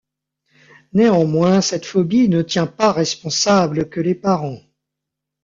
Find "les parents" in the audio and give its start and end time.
4.01-4.57